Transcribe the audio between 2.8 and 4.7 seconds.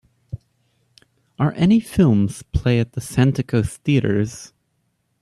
the Santikos Theatres